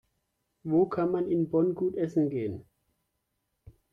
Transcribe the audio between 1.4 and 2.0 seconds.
Bonn gut